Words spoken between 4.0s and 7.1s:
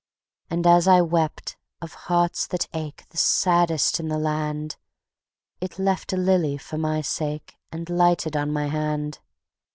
the land It left a lily for my